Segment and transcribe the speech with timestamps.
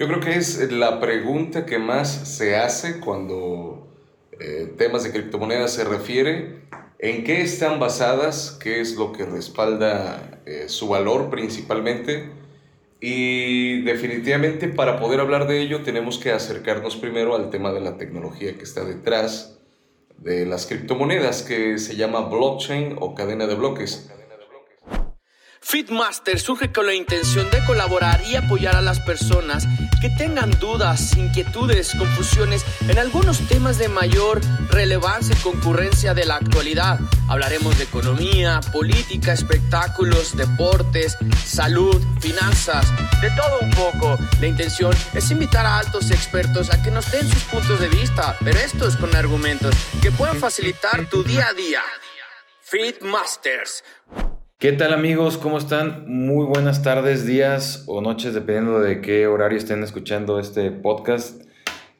[0.00, 3.86] Yo creo que es la pregunta que más se hace cuando
[4.40, 6.62] eh, temas de criptomonedas se refiere.
[6.98, 8.56] ¿En qué están basadas?
[8.62, 12.30] ¿Qué es lo que respalda eh, su valor principalmente?
[12.98, 17.98] Y definitivamente para poder hablar de ello tenemos que acercarnos primero al tema de la
[17.98, 19.58] tecnología que está detrás
[20.16, 24.10] de las criptomonedas, que se llama blockchain o cadena de bloques.
[25.62, 29.68] Fitmaster surge con la intención de colaborar y apoyar a las personas
[30.00, 36.36] que tengan dudas, inquietudes, confusiones en algunos temas de mayor relevancia y concurrencia de la
[36.36, 36.98] actualidad.
[37.28, 42.86] Hablaremos de economía, política, espectáculos, deportes, salud, finanzas,
[43.20, 44.18] de todo un poco.
[44.40, 48.36] La intención es invitar a altos expertos a que nos den sus puntos de vista,
[48.42, 51.82] pero estos con argumentos que puedan facilitar tu día a día.
[52.62, 53.84] Fitmasters
[54.60, 55.38] ¿Qué tal amigos?
[55.38, 56.04] ¿Cómo están?
[56.06, 61.46] Muy buenas tardes, días o noches, dependiendo de qué horario estén escuchando este podcast.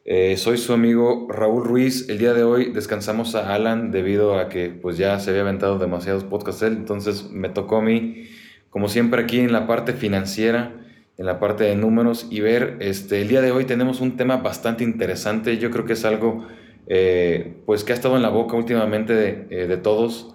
[0.04, 2.10] Eh, soy su amigo Raúl Ruiz.
[2.10, 5.78] El día de hoy descansamos a Alan debido a que pues ya se había aventado
[5.78, 8.28] demasiados podcasts él, entonces me tocó a mí,
[8.68, 10.74] como siempre aquí en la parte financiera,
[11.16, 14.36] en la parte de números y ver, este, el día de hoy tenemos un tema
[14.36, 15.56] bastante interesante.
[15.56, 16.46] Yo creo que es algo
[16.88, 20.34] eh, pues que ha estado en la boca últimamente de, eh, de todos.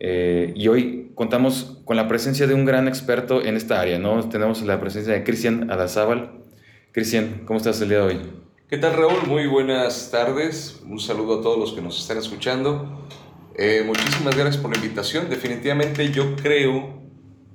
[0.00, 4.28] Y hoy contamos con la presencia de un gran experto en esta área, ¿no?
[4.28, 6.32] Tenemos la presencia de Cristian Adazábal.
[6.92, 8.20] Cristian, ¿cómo estás el día de hoy?
[8.68, 9.26] ¿Qué tal, Raúl?
[9.26, 10.80] Muy buenas tardes.
[10.88, 13.06] Un saludo a todos los que nos están escuchando.
[13.56, 15.28] Eh, muchísimas gracias por la invitación.
[15.30, 17.02] Definitivamente yo creo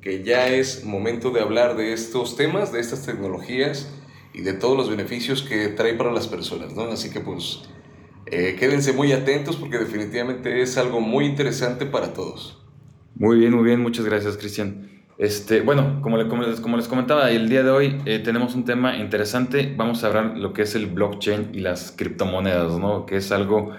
[0.01, 3.91] que ya es momento de hablar de estos temas, de estas tecnologías
[4.33, 6.83] y de todos los beneficios que trae para las personas, ¿no?
[6.83, 7.63] Así que pues
[8.31, 12.63] eh, quédense muy atentos porque definitivamente es algo muy interesante para todos.
[13.15, 14.89] Muy bien, muy bien, muchas gracias Cristian.
[15.17, 18.63] Este, bueno, como, como, les, como les comentaba, el día de hoy eh, tenemos un
[18.63, 19.73] tema interesante.
[19.75, 23.05] Vamos a hablar lo que es el blockchain y las criptomonedas, ¿no?
[23.05, 23.73] Que es algo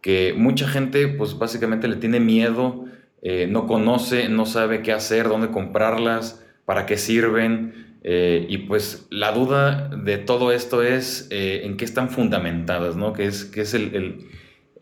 [0.00, 2.86] que mucha gente, pues básicamente le tiene miedo,
[3.22, 7.91] eh, no conoce, no sabe qué hacer, dónde comprarlas, para qué sirven.
[8.04, 13.12] Eh, y pues la duda de todo esto es en qué están fundamentadas, ¿no?
[13.12, 14.26] Que es, que es el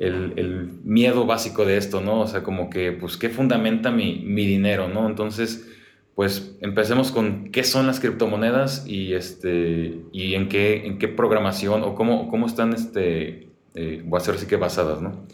[0.00, 2.20] el, miedo básico de esto, ¿no?
[2.20, 5.06] O sea, como que, pues, ¿qué fundamenta mi, mi, dinero, ¿no?
[5.06, 5.66] Entonces,
[6.14, 11.82] pues, empecemos con qué son las criptomonedas y, este, y en, qué, en qué programación
[11.84, 15.26] o cómo, cómo están, este, eh, a hacer así que basadas, ¿no?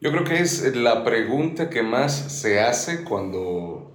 [0.00, 3.90] Yo creo que es la pregunta que más se hace cuando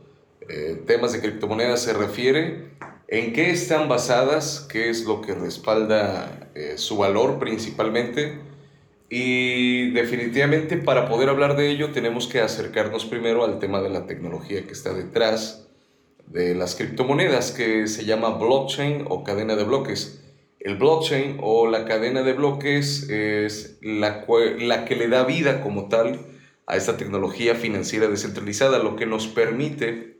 [0.49, 2.71] eh, temas de criptomonedas se refiere.
[3.11, 4.67] ¿En qué están basadas?
[4.71, 8.37] ¿Qué es lo que respalda eh, su valor principalmente?
[9.09, 14.05] Y definitivamente para poder hablar de ello tenemos que acercarnos primero al tema de la
[14.05, 15.67] tecnología que está detrás
[16.27, 20.21] de las criptomonedas, que se llama blockchain o cadena de bloques.
[20.59, 24.23] El blockchain o la cadena de bloques es la,
[24.59, 26.19] la que le da vida como tal
[26.67, 30.18] a esta tecnología financiera descentralizada, lo que nos permite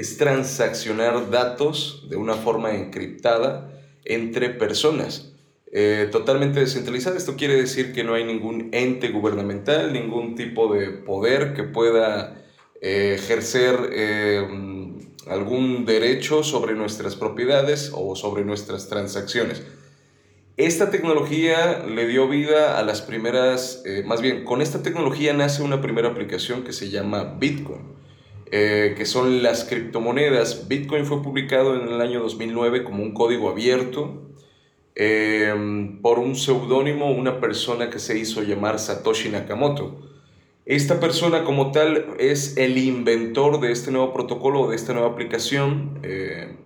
[0.00, 3.70] es transaccionar datos de una forma encriptada
[4.06, 5.34] entre personas.
[5.72, 7.18] Eh, totalmente descentralizada.
[7.18, 12.42] Esto quiere decir que no hay ningún ente gubernamental, ningún tipo de poder que pueda
[12.80, 14.48] eh, ejercer eh,
[15.28, 19.62] algún derecho sobre nuestras propiedades o sobre nuestras transacciones.
[20.56, 25.80] Esta tecnología le dio vida a las primeras, más bien, con esta tecnología nace una
[25.80, 27.99] primera aplicación que se llama Bitcoin.
[28.50, 30.68] Que son las criptomonedas.
[30.68, 34.30] Bitcoin fue publicado en el año 2009 como un código abierto
[35.02, 39.98] Em, por un seudónimo, una persona que se hizo llamar Satoshi Nakamoto.
[40.66, 46.00] Esta persona como tal es el inventor de este nuevo protocolo, de esta nueva aplicación
[46.02, 46.56] eh,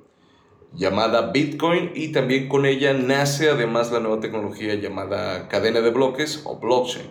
[0.73, 6.43] llamada Bitcoin y también con ella nace además la nueva tecnología llamada cadena de bloques
[6.45, 7.07] o blockchain.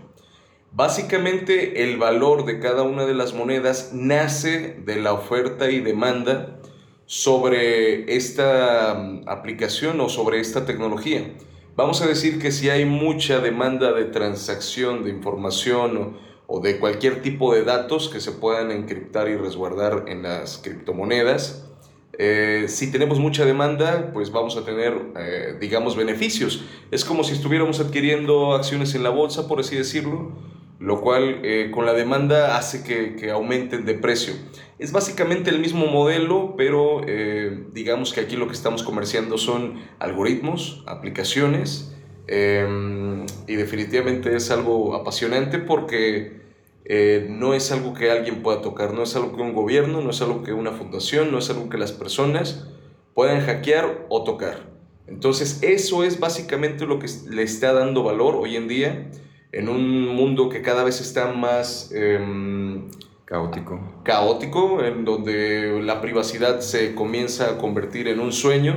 [0.75, 6.57] Básicamente el valor de cada una de las monedas nace de la oferta y demanda
[7.06, 11.31] sobre esta mm, aplicación o sobre esta tecnología.
[11.75, 16.17] Vamos a decir que si hay mucha demanda de transacción de información
[16.47, 21.70] o, de cualquier tipo de datos que se puedan encriptar y resguardar en las criptomonedas,
[22.17, 26.64] eh, si tenemos mucha demanda, pues vamos a tener, eh, digamos, beneficios.
[26.90, 30.31] Es como si estuviéramos adquiriendo acciones en la bolsa, por así decirlo,
[30.79, 34.34] lo cual eh, con la demanda hace que, que, aumenten de precio.
[34.79, 39.79] Es básicamente el mismo modelo, pero eh, digamos que aquí lo que estamos comerciando son
[39.99, 41.96] algoritmos, aplicaciones,
[42.28, 46.41] em, y definitivamente es algo apasionante porque
[46.85, 50.09] eh, no es algo que alguien pueda tocar, no es algo que un gobierno, no
[50.09, 52.67] es algo que una fundación, no es algo que las personas
[53.14, 54.73] puedan hackear o tocar.
[55.08, 59.11] Entonces, eso es básicamente lo que le está dando valor hoy en día
[59.53, 62.90] en un mundo que cada vez está más em,
[63.23, 64.02] caótico.
[64.03, 68.76] Caótico, en donde la privacidad se comienza a convertir en un sueño.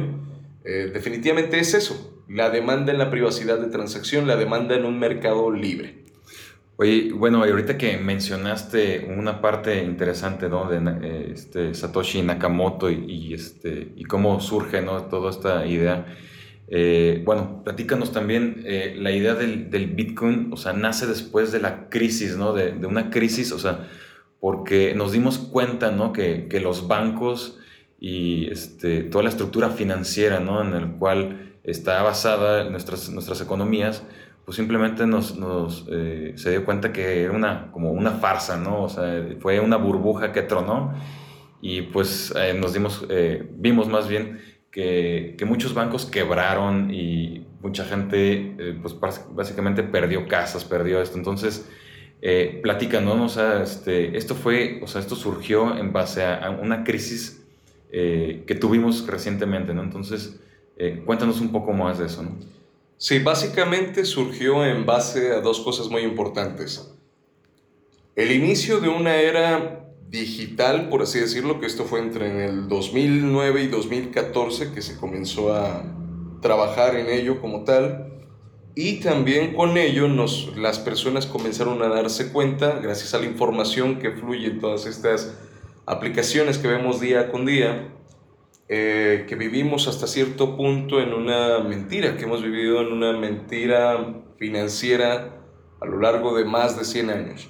[0.64, 4.98] Eh, definitivamente es eso, la demanda en la privacidad de transacción, la demanda en un
[4.98, 6.04] mercado libre.
[6.78, 10.68] Oye, bueno, ahorita que mencionaste una parte interesante, ¿no?
[10.68, 15.04] De eh, este, Satoshi Nakamoto y, este, y cómo surge, ¿no?
[15.04, 16.04] Toda esta idea.
[16.68, 21.60] Eh, bueno, platícanos también eh, la idea del, del, Bitcoin, o sea, nace después de
[21.60, 22.52] la crisis, ¿no?
[22.52, 23.88] De, de, una crisis, o sea,
[24.40, 26.12] porque nos dimos cuenta, ¿no?
[26.12, 27.58] Que, que los bancos
[28.00, 30.60] y este, toda la estructura financiera, ¿no?
[30.60, 34.02] En el cual está basada nuestras, nuestras economías,
[34.44, 38.84] pues simplemente nos, nos eh, se dio cuenta que era una, como una farsa, ¿no?
[38.84, 40.94] O sea, fue una burbuja que tronó
[41.60, 44.40] y pues eh, nos dimos, eh, vimos más bien
[44.76, 48.94] que, muchos bancos quebraron y mucha gente, pues
[49.30, 51.16] básicamente perdió casas, perdió esto.
[51.16, 51.66] Entonces,
[52.20, 52.60] eh,
[53.00, 53.24] ¿no?
[53.24, 57.42] O sea, este, esto fue, o sea, esto surgió en base a, una crisis
[57.90, 59.82] que tuvimos recientemente, ¿no?
[59.82, 60.38] Entonces,
[61.06, 62.36] cuéntanos un poco más de eso, ¿no?
[62.98, 66.92] Sí, básicamente surgió en base a dos cosas muy importantes.
[68.14, 73.62] El inicio de una era digital, por así decirlo, que esto fue entre el 2009
[73.62, 75.84] y 2014 que se comenzó a
[76.40, 78.12] trabajar en ello como tal.
[78.74, 83.98] Y también con ello nos, las personas comenzaron a darse cuenta, gracias a la información
[83.98, 85.38] que fluye en todas estas
[85.86, 87.88] aplicaciones que vemos día con día,
[88.68, 94.22] eh, que vivimos hasta cierto punto en una mentira, que hemos vivido en una mentira
[94.38, 95.40] financiera
[95.80, 97.48] a lo largo de más de 100 años.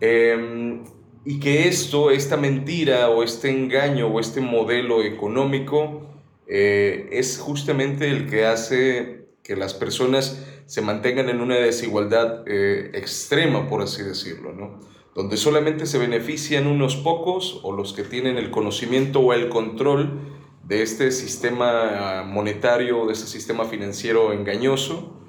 [0.00, 0.84] Em,
[1.24, 6.02] y que esto, esta mentira o este engaño o este modelo económico
[6.46, 12.90] eh, es justamente el que hace que las personas se mantengan en una desigualdad eh,
[12.94, 14.80] extrema, por así decirlo, ¿no?
[15.14, 20.20] donde solamente se benefician unos pocos o los que tienen el conocimiento o el control
[20.64, 25.20] de este sistema monetario, de este sistema financiero engañoso.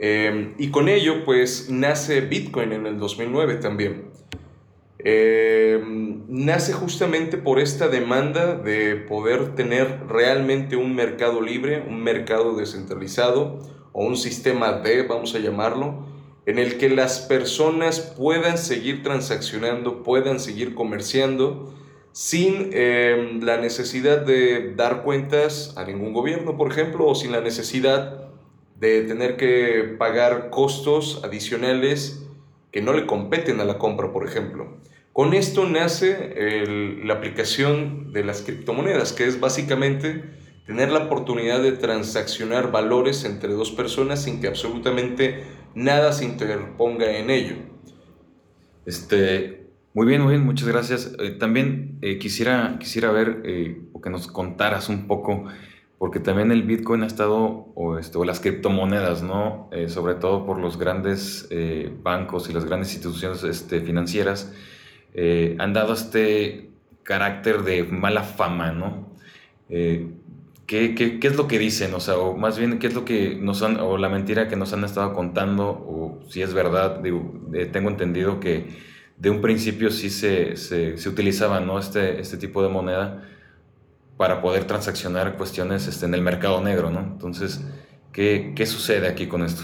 [0.00, 4.10] Eh, y con ello, pues, nace Bitcoin en el 2009 también.
[5.00, 5.80] Eh,
[6.28, 13.60] nace justamente por esta demanda de poder tener realmente un mercado libre, un mercado descentralizado
[13.92, 16.06] o un sistema D, vamos a llamarlo,
[16.46, 21.74] en el que las personas puedan seguir transaccionando, puedan seguir comerciando
[22.12, 27.40] sin em, la necesidad de dar cuentas a ningún gobierno, por ejemplo, o sin la
[27.40, 28.30] necesidad
[28.76, 32.27] de tener que pagar costos adicionales
[32.72, 34.78] que no le competen a la compra, por ejemplo.
[35.12, 36.34] Con esto nace
[37.02, 40.22] la aplicación de las criptomonedas, que es básicamente
[40.68, 45.42] tener la oportunidad de transaccionar valores entre dos personas sin que absolutamente
[45.74, 47.56] nada se interponga en ello.
[48.84, 49.58] Este,
[49.94, 51.12] muy bien, muy bien, muchas gracias.
[51.18, 55.46] Eh, también eh, quisiera, quisiera ver eh, que nos contaras un poco,
[55.98, 59.68] porque también el Bitcoin ha estado, o, este, o las criptomonedas, ¿no?
[59.88, 61.48] sobre todo por los grandes
[62.02, 64.52] bancos y las grandes instituciones este, financieras,
[65.58, 66.70] han dado este
[67.02, 69.08] carácter de mala fama, ¿no?
[70.68, 71.94] ¿Qué, qué, qué, es lo que dicen?
[71.94, 74.56] O sea, o más bien, ¿qué es lo que nos han, o la mentira que
[74.56, 78.66] nos han estado contando, o si es verdad, digo, eh, tengo entendido que
[79.16, 81.78] de un principio sí se, se, se, utilizaba, ¿no?
[81.78, 83.26] Este, este tipo de moneda
[84.18, 87.00] para poder transaccionar cuestiones este, en el mercado negro, ¿no?
[87.00, 87.62] Entonces,
[88.12, 89.62] ¿qué, ¿qué sucede aquí con esto?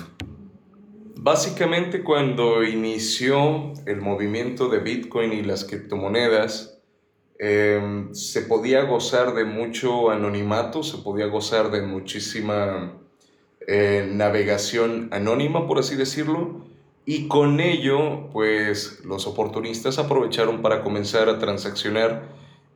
[1.16, 6.75] Básicamente cuando inició el movimiento de Bitcoin y las criptomonedas,
[7.38, 12.92] Em, se podía gozar de mucho anonimato, se podía gozar de muchísima
[13.66, 16.61] eh, navegación anónima, por así decirlo,
[17.04, 22.23] y con ello, pues los oportunistas aprovecharon para comenzar a transaccionar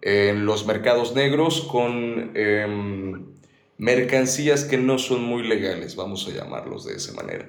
[0.02, 3.26] en los mercados negros con em,
[3.76, 7.48] mercancías que no son muy legales, vamos a llamarlos de esa manera.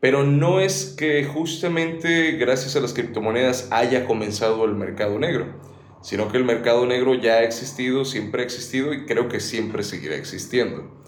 [0.00, 5.68] Pero no es que justamente gracias a las criptomonedas haya comenzado el mercado negro
[6.00, 9.82] sino que el mercado negro ya ha existido, siempre ha existido y creo que siempre
[9.82, 11.02] seguirá existiendo.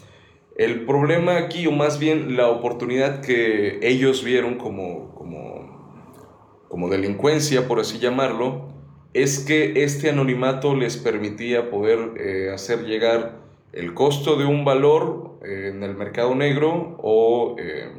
[0.57, 7.67] El problema aquí, o más bien la oportunidad que ellos vieron como, como, como delincuencia,
[7.67, 8.70] por así llamarlo,
[9.13, 13.41] es que este anonimato les permitía poder eh, hacer llegar
[13.73, 17.93] el costo de un valor eh, en el mercado negro o eh,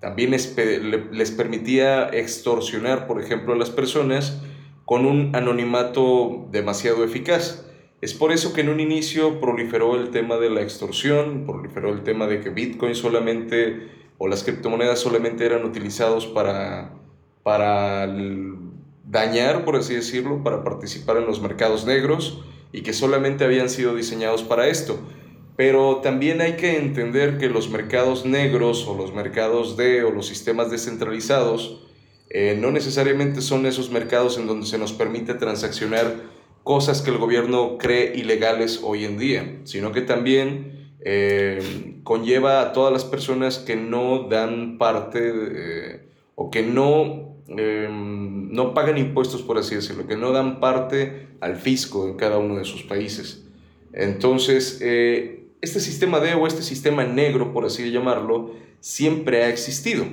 [0.00, 0.56] también les,
[1.12, 4.42] les permitía extorsionar, por ejemplo, a las personas
[4.84, 7.66] con un anonimato demasiado eficaz.
[8.02, 12.02] Es por eso que en un inicio proliferó el tema de la extorsión, proliferó el
[12.02, 16.92] tema de que Bitcoin solamente o las criptomonedas solamente eran utilizados para,
[17.42, 18.06] para
[19.06, 22.42] dañar, por así decirlo, para participar en los mercados negros
[22.72, 24.98] y que solamente habían sido diseñados para esto.
[25.56, 30.26] Pero también hay que entender que los mercados negros o los mercados de o los
[30.26, 31.84] sistemas descentralizados
[32.30, 36.32] eh, no necesariamente son esos mercados en donde se nos permite transaccionar
[36.64, 42.72] cosas que el gobierno cree ilegales hoy en día, sino que también eh, conlleva a
[42.72, 49.58] todas las personas que no dan parte eh, o que no, no pagan impuestos, por
[49.58, 53.44] así decirlo, que no dan parte al fisco de cada uno de sus países.
[53.92, 60.04] Entonces, este sistema de o este sistema negro, por así llamarlo, siempre ha existido.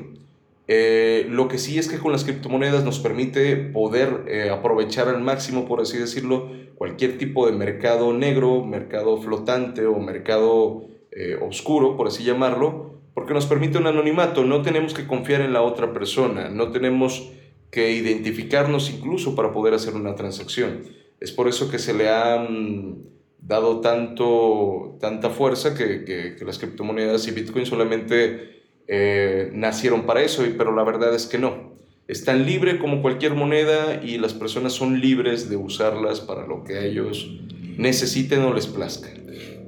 [0.74, 5.22] Eh, lo que sí es que con las criptomonedas nos permite poder eh, aprovechar al
[5.22, 11.98] máximo, por así decirlo, cualquier tipo de mercado negro, mercado flotante o mercado eh, oscuro,
[11.98, 12.91] por así llamarlo,
[13.22, 14.44] porque nos permite un anonimato.
[14.44, 17.30] No tenemos que confiar en la otra persona, no tenemos
[17.70, 20.88] que identificarnos incluso para poder hacer una transacción.
[21.20, 23.04] Es por eso que se le han
[23.40, 30.44] dado tanto, tanta fuerza que, que, las criptomonedas y Bitcoin solamente eh, nacieron para eso,
[30.58, 31.76] pero la verdad es que no.
[32.08, 36.64] Es tan libre como cualquier moneda y las personas son libres de usarlas para lo
[36.64, 37.30] que ellos
[37.78, 39.10] necesiten o les plazca.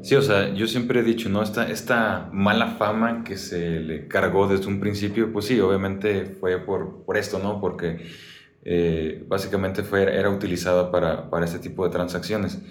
[0.04, 1.42] Sí, o sea, yo siempre he dicho, ¿no?
[1.42, 6.60] Esta, esta mala fama que se le cargó desde un principio, pues sí, obviamente fue
[6.60, 7.62] por, por esto, ¿no?
[7.62, 8.06] Porque
[8.66, 12.62] eh, básicamente fue, era utilizada para, para este tipo de transacciones.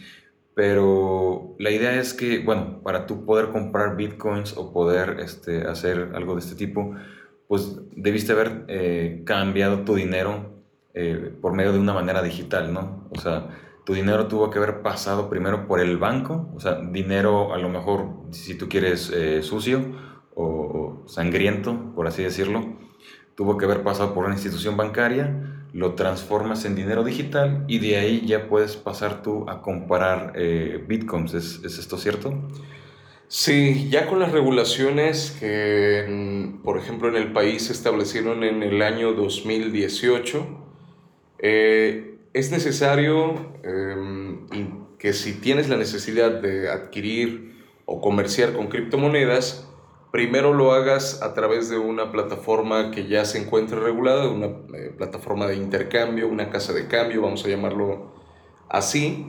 [0.55, 6.11] Pero la idea es que, bueno, para tú poder comprar bitcoins o poder este, hacer
[6.15, 6.95] algo de este tipo,
[7.49, 10.53] pues debiste haber eh, cambiado tu dinero
[10.93, 13.09] eh, por medio de una manera digital, ¿no?
[13.11, 13.49] O sea,
[13.85, 17.69] tu dinero tuvo que haber pasado primero por el banco, o sea, dinero a lo
[17.69, 19.81] mejor, si tú quieres, eh, sucio
[20.35, 22.65] o, sangriento, por así decirlo,
[23.35, 27.97] tuvo que haber pasado por una institución bancaria lo transformas en dinero digital y de
[27.97, 31.35] ahí ya puedes pasar tú a comparar eh, bitcoins.
[31.35, 32.35] ¿Es, esto cierto?
[33.29, 38.83] Sí, ya con las regulaciones que, por ejemplo, en el país se establecieron en el
[38.83, 40.47] año 2018,
[41.39, 44.47] eh, es necesario em,
[44.99, 49.69] que si tienes la necesidad de adquirir o comerciar con criptomonedas,
[50.13, 54.95] primero lo hagas a través de una plataforma que ya se encuentre regulada, una eh,
[54.97, 58.13] plataforma de intercambio, una casa de cambio, vamos a llamarlo
[58.69, 59.27] así,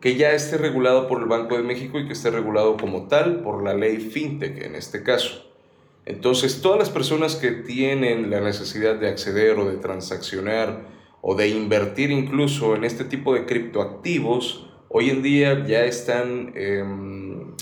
[0.00, 3.42] que ya esté regulado por el Banco de México y que esté regulado como tal
[3.42, 5.50] por la ley FinTech en este caso.
[6.04, 11.48] Entonces, todas las personas que tienen la necesidad de acceder o de transaccionar o de
[11.48, 16.52] invertir incluso en este tipo de criptoactivos, hoy en día ya están...
[16.54, 17.54] Em,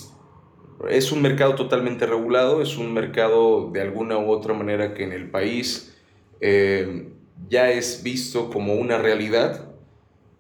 [0.89, 5.13] es un mercado totalmente regulado, es un mercado de alguna u otra manera que en
[5.13, 5.97] el país
[6.41, 7.13] eh,
[7.49, 9.73] ya es visto como una realidad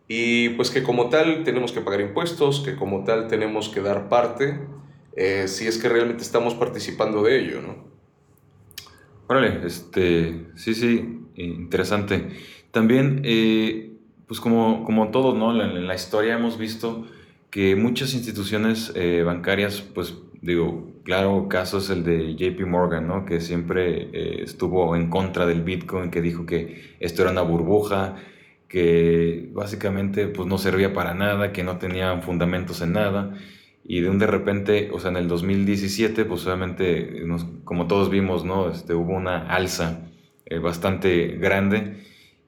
[0.09, 4.09] y pues que como tal tenemos que pagar impuestos, que como tal tenemos que dar
[4.09, 4.59] parte,
[5.15, 7.93] eh, si es que realmente estamos participando de ello, ¿no?
[9.29, 12.31] Órale, este, sí, sí, interesante.
[12.73, 13.93] También, eh,
[14.27, 15.53] pues como, como todos, ¿no?
[15.63, 17.07] En la, historia hemos visto
[17.51, 18.93] que muchas instituciones
[19.25, 23.25] bancarias, pues Digo, claro, caso es el de JP Morgan, ¿no?
[23.25, 28.17] Que siempre eh, estuvo en contra del Bitcoin, que dijo que esto era una burbuja,
[28.69, 33.35] que básicamente pues no servía para nada, que no tenían fundamentos en nada.
[33.85, 37.23] Y de un de repente, o sea, en el 2017, pues obviamente,
[37.63, 38.69] como todos vimos, ¿no?
[38.69, 40.11] Este, hubo una alza
[40.47, 42.03] eh, bastante grande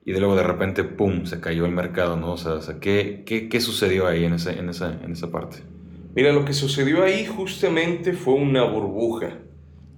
[0.05, 2.33] y de luego de repente, ¡pum!, se cayó el mercado, ¿no?
[2.33, 5.59] O sea, ¿qué, qué, qué sucedió ahí en esa, en esa, en esa parte?
[6.15, 9.39] Mira, lo que sucedió ahí justamente fue una burbuja.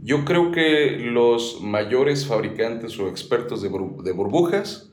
[0.00, 4.92] Yo creo que los mayores fabricantes o expertos de, burbujas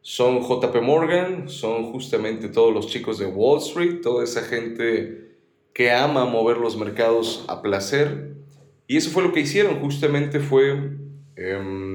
[0.00, 5.38] son JP Morgan, son justamente todos los chicos de Wall Street, toda esa gente
[5.72, 8.36] que ama mover los mercados a placer.
[8.86, 10.98] Y eso fue lo que hicieron, justamente fue
[11.36, 11.89] em,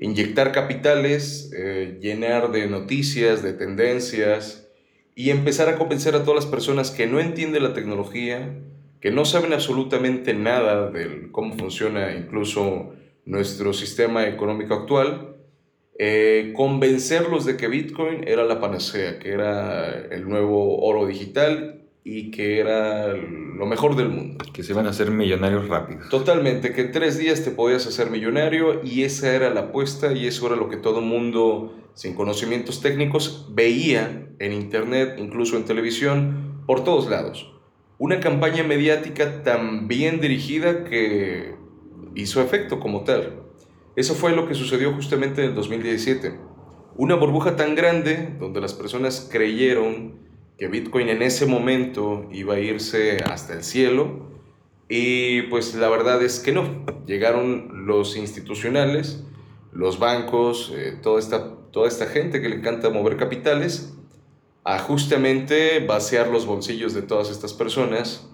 [0.00, 4.66] inyectar capitales, eh, llenar de noticias, de tendencias,
[5.14, 8.54] y empezar a convencer a todas las personas que no entienden la tecnología,
[9.00, 12.94] que no saben absolutamente nada de cómo funciona incluso
[13.26, 15.36] nuestro sistema económico actual,
[15.98, 22.30] eh, convencerlos de que Bitcoin era la panacea, que era el nuevo oro digital y
[22.30, 24.44] que era lo mejor del mundo.
[24.52, 26.00] Que se iban a hacer millonarios rápido.
[26.08, 30.26] Totalmente, que en tres días te podías hacer millonario y esa era la apuesta y
[30.26, 36.62] eso era lo que todo mundo sin conocimientos técnicos veía en internet, incluso en televisión,
[36.66, 37.52] por todos lados.
[37.98, 41.54] Una campaña mediática tan bien dirigida que
[42.14, 43.42] hizo efecto como tal.
[43.96, 46.38] Eso fue lo que sucedió justamente en el 2017.
[46.96, 50.29] Una burbuja tan grande donde las personas creyeron
[50.60, 54.28] que Bitcoin en ese momento iba a irse hasta el cielo
[54.90, 56.84] y pues la verdad es que no.
[57.06, 59.24] Llegaron los institucionales,
[59.72, 63.96] los bancos, eh, toda, esta, toda esta gente que le encanta mover capitales
[64.62, 68.28] a justamente vaciar los bolsillos de todas estas personas,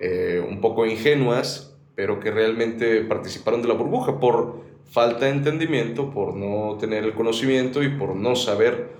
[0.00, 6.10] eh, un poco ingenuas, pero que realmente participaron de la burbuja por falta de entendimiento,
[6.10, 8.90] por no tener el conocimiento y por no saber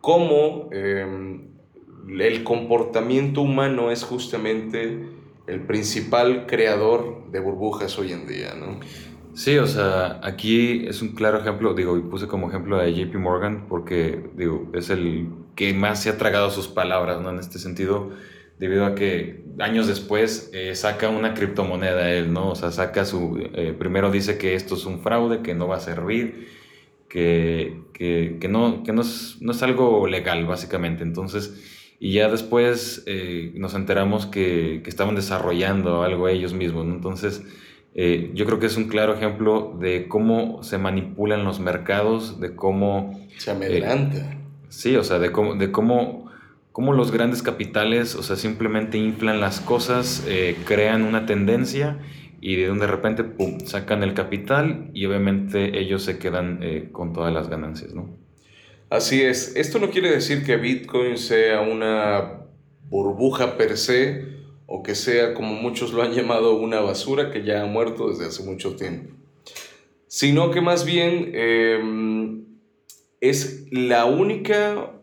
[0.00, 1.53] cómo em,
[2.08, 5.06] el comportamiento humano es justamente
[5.46, 8.80] el principal creador de burbujas hoy en día, ¿no?
[9.34, 13.16] Sí, o sea, aquí es un claro ejemplo, digo, y puse como ejemplo a JP
[13.16, 17.30] Morgan porque, digo, es el que más se ha tragado sus palabras, ¿no?
[17.30, 18.12] En este sentido,
[18.60, 22.50] debido a que años después eh, saca una criptomoneda él, ¿no?
[22.50, 25.76] O sea, saca su, eh, primero dice que esto es un fraude, que no va
[25.76, 26.48] a servir,
[27.08, 31.02] que, que, que no, que no, es, no es algo legal, básicamente.
[31.02, 31.73] Entonces,
[32.04, 36.84] y ya después eh, nos enteramos que, que, estaban desarrollando algo ellos mismos.
[36.84, 37.42] Entonces,
[37.94, 42.54] eh, yo creo que es un claro ejemplo de cómo se manipulan los mercados, de
[42.54, 43.26] cómo...
[43.38, 44.18] Se adelanta.
[44.18, 46.30] Eh, sí, o sea, de cómo, de cómo,
[46.72, 50.26] cómo, los grandes capitales, o sea, simplemente inflan las cosas,
[50.66, 52.00] crean una tendencia
[52.38, 56.60] y de donde de repente, pum, sacan el capital y obviamente ellos se quedan
[56.92, 58.23] con todas las ganancias, ¿no?
[58.90, 62.46] Así es, esto no quiere decir que Bitcoin sea una
[62.88, 64.34] burbuja per se
[64.66, 68.26] o que sea como muchos lo han llamado una basura que ya ha muerto desde
[68.26, 69.14] hace mucho tiempo,
[70.06, 72.44] sino que más bien em,
[73.20, 75.02] es la única,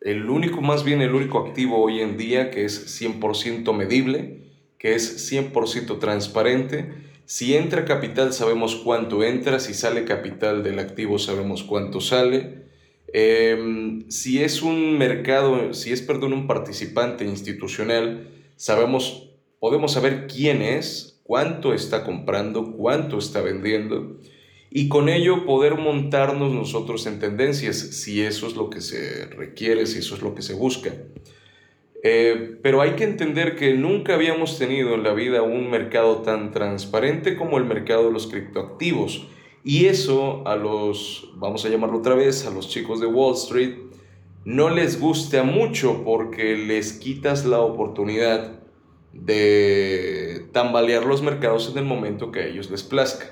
[0.00, 4.40] el único, más bien el único activo hoy en día que es 100% medible,
[4.78, 6.92] que es 100% transparente.
[7.26, 12.59] Si entra capital sabemos cuánto entra, si sale capital del activo sabemos cuánto sale.
[13.12, 20.62] Em, si es un mercado, si es, perdón, un participante institucional, sabemos, podemos saber quién
[20.62, 24.16] es, cuánto está comprando, cuánto está vendiendo
[24.70, 29.84] y con ello poder montarnos nosotros en tendencias, si eso es lo que se requiere,
[29.86, 30.94] si eso es lo que se busca.
[32.02, 36.52] Eh, pero hay que entender que nunca habíamos tenido en la vida un mercado tan
[36.52, 39.26] transparente como el mercado de los criptoactivos
[39.64, 43.76] y eso a los, vamos a llamarlo otra vez, a los chicos de Wall Street,
[44.44, 48.60] no les gusta mucho porque les quitas la oportunidad
[49.12, 53.26] de tambalear los mercados en el momento que a ellos les plazca.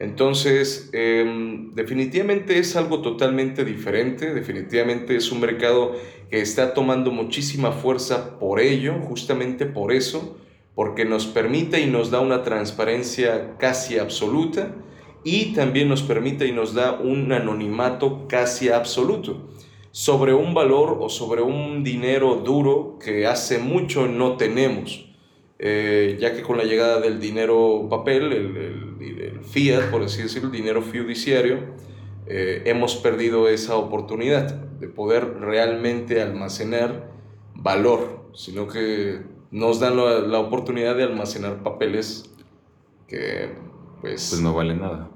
[0.00, 5.94] Entonces, em, definitivamente es algo totalmente diferente, definitivamente es un mercado
[6.30, 10.36] que está tomando muchísima fuerza por ello, justamente por eso,
[10.74, 14.74] porque nos permite y nos da una transparencia casi absoluta
[15.24, 19.48] y también nos permite y nos da un anonimato casi absoluto
[19.90, 25.06] sobre un valor o sobre un dinero duro que hace mucho no tenemos,
[25.58, 30.56] eh, ya que con la llegada del dinero papel, el, fiat, por así decirlo, el
[30.56, 31.60] dinero fiduciario,
[32.26, 37.12] eh, hemos perdido esa oportunidad de poder realmente almacenar
[37.54, 39.20] valor, sino que
[39.52, 42.34] nos dan la, la oportunidad de almacenar papeles
[43.06, 43.50] que
[44.00, 45.13] pues, pues no valen nada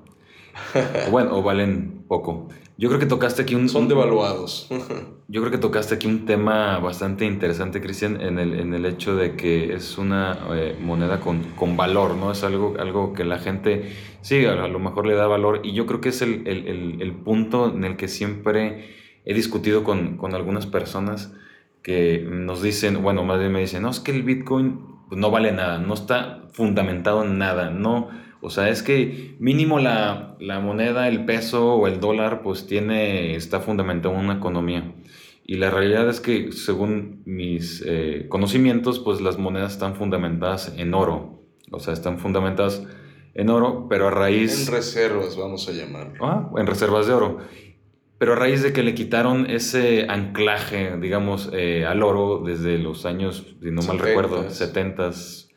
[1.06, 2.48] o bueno, o valen poco.
[2.76, 3.68] Yo creo que tocaste aquí un...
[3.68, 4.68] Son devaluados.
[5.28, 9.16] yo creo que tocaste aquí un tema bastante interesante, Cristian, en el, en el hecho
[9.16, 12.30] de que es una eh, moneda con, con, valor, ¿no?
[12.30, 15.86] Es algo, algo que la gente, sí, a lo mejor le da valor y yo
[15.86, 18.94] creo que es el, el, el punto en el que siempre
[19.24, 21.34] he discutido con, con, algunas personas
[21.82, 25.50] que nos dicen, bueno, más bien me dicen, no, es que el Bitcoin no vale
[25.50, 28.08] nada, no está fundamentado en nada, no
[28.40, 33.60] o sea, es que mínimo la, moneda, el peso o el dólar, pues tiene, está
[33.60, 34.94] fundamentado en una economía.
[35.44, 40.94] Y la realidad es que, según mis eh, conocimientos, pues las monedas están fundamentadas en
[40.94, 41.42] oro.
[41.70, 42.84] O sea, están fundamentadas
[43.34, 44.68] en oro, pero a raíz...
[44.68, 46.24] En reservas, vamos a llamarlo.
[46.24, 47.38] Ah, en reservas de oro.
[48.18, 53.06] Pero a raíz de que le quitaron ese anclaje, digamos, eh, al oro desde los
[53.06, 55.47] años, si no mal recuerdo, 70s,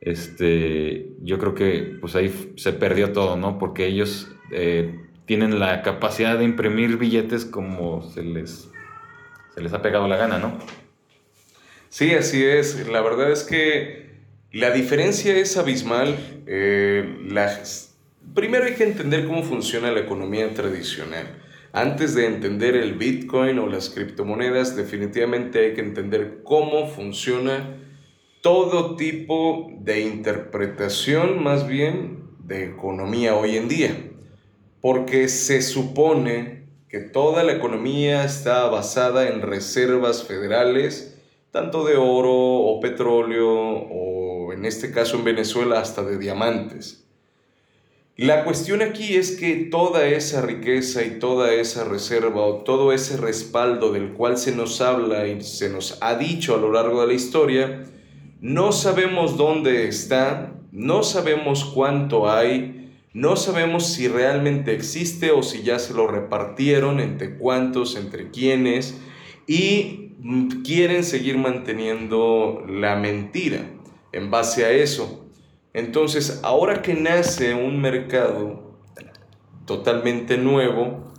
[0.00, 3.58] este, yo creo que pues ahí se perdió todo, ¿no?
[3.58, 8.70] Porque ellos eh, tienen la capacidad de imprimir billetes como se les,
[9.54, 10.58] se les ha pegado la gana, ¿no?
[11.88, 12.88] Sí, así es.
[12.88, 14.08] La verdad es que
[14.52, 16.16] la diferencia es abismal.
[16.46, 17.26] Eh,
[18.34, 21.26] primero hay que entender cómo funciona la economía tradicional.
[21.72, 27.76] Antes de entender el Bitcoin o las criptomonedas, definitivamente hay que entender cómo funciona
[28.48, 34.10] todo tipo de interpretación, más bien, de economía hoy en día.
[34.80, 42.32] Porque se supone que toda la economía está basada en reservas federales, tanto de oro
[42.32, 47.04] o petróleo, o en este caso en Venezuela hasta de diamantes.
[48.16, 53.18] La cuestión aquí es que toda esa riqueza y toda esa reserva o todo ese
[53.18, 57.08] respaldo del cual se nos habla y se nos ha dicho a lo largo de
[57.08, 57.84] la historia,
[58.40, 65.62] no sabemos dónde está, no sabemos cuánto hay, no sabemos si realmente existe o si
[65.62, 69.00] ya se lo repartieron, entre cuántos, entre quiénes,
[69.46, 70.12] y
[70.64, 73.62] quieren seguir manteniendo la mentira
[74.12, 75.26] en base a eso.
[75.72, 78.78] Entonces, ahora que nace un mercado
[79.64, 81.12] totalmente nuevo,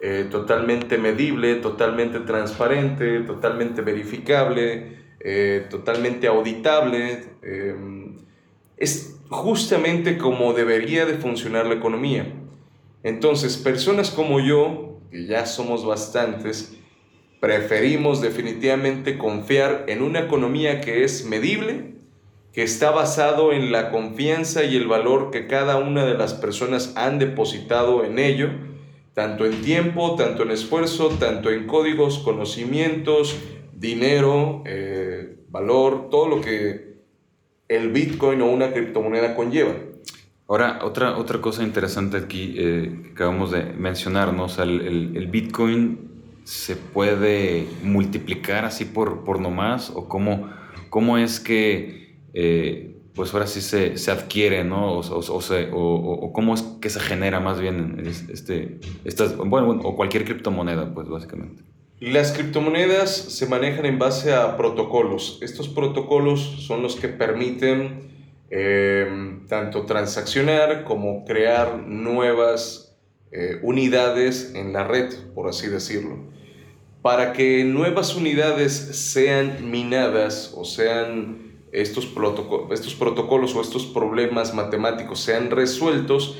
[0.00, 8.18] eh, totalmente medible, totalmente transparente, totalmente verificable, eh, totalmente auditable, em,
[8.76, 12.30] es justamente como debería de funcionar la economía.
[13.02, 16.76] Entonces, personas como yo, que ya somos bastantes,
[17.40, 21.94] preferimos definitivamente confiar en una economía que es medible,
[22.52, 26.92] que está basado en la confianza y el valor que cada una de las personas
[26.96, 28.50] han depositado en ello,
[29.14, 33.36] tanto en tiempo, tanto en esfuerzo, tanto en códigos, conocimientos,
[33.84, 36.94] dinero, eh, valor, todo lo que
[37.68, 39.74] el Bitcoin o una criptomoneda conlleva.
[40.48, 46.10] Ahora, otra, otra cosa interesante aquí eh, que acabamos de mencionarnos, el, el, Bitcoin
[46.44, 50.50] se puede multiplicar así por, por nomás o cómo,
[50.90, 54.98] cómo es que eh, pues ahora sí se, se adquiere, ¿no?
[54.98, 55.40] O, o,
[55.72, 61.08] o, cómo es que se genera más bien este, estas, bueno, o cualquier criptomoneda, pues
[61.08, 61.62] básicamente.
[62.04, 65.38] Las criptomonedas se manejan en base a protocolos.
[65.40, 68.10] Estos protocolos son los que permiten
[68.50, 72.94] eh, tanto transaccionar como crear nuevas
[73.32, 76.18] eh, unidades en la red, por así decirlo.
[77.00, 82.06] Para que nuevas unidades sean minadas o sean estos,
[82.70, 86.36] estos protocolos o estos problemas matemáticos sean resueltos,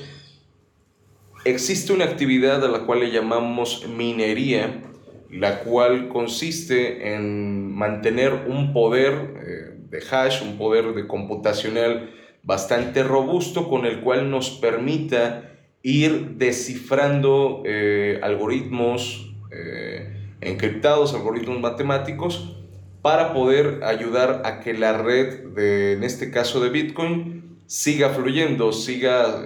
[1.47, 4.91] existe una actividad a la cual le llamamos minería,
[5.31, 12.11] la cual consiste en mantener un poder eh, de hash, un poder de computacional
[12.43, 15.51] bastante robusto con el cual nos permita
[15.83, 22.57] ir descifrando eh, algoritmos eh, encriptados, algoritmos matemáticos,
[23.03, 28.73] para poder ayudar a que la red, de, en este caso de Bitcoin, siga fluyendo,
[28.73, 29.45] siga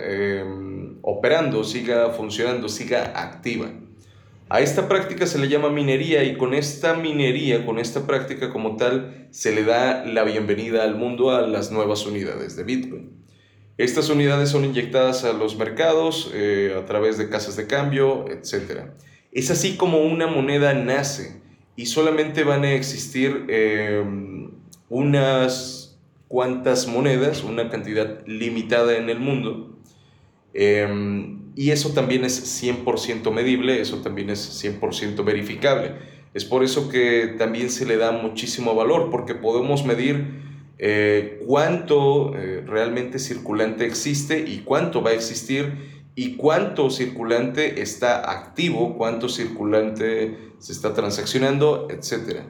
[1.02, 3.68] operando, siga funcionando, siga activa.
[4.50, 8.76] A esta práctica se le llama minería y con esta minería, con esta práctica como
[8.76, 13.10] tal, se le da la bienvenida al mundo a las nuevas unidades de Bitcoin.
[13.76, 18.88] Estas unidades son inyectadas a los mercados eh, a través de casas de cambio, etc.
[19.32, 21.42] Es así como una moneda nace
[21.76, 24.50] y solamente van a existir em,
[24.88, 29.78] unas cuantas monedas, una cantidad limitada en el mundo.
[30.54, 35.96] Em, y eso también es 100% medible, eso también es 100% verificable.
[36.32, 40.24] Es por eso que también se le da muchísimo valor, porque podemos medir
[40.78, 48.30] eh, cuánto eh, realmente circulante existe y cuánto va a existir y cuánto circulante está
[48.30, 52.42] activo, cuánto circulante se está transaccionando, etc.